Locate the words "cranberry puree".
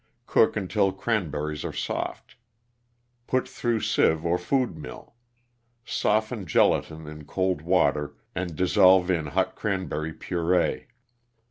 9.55-10.87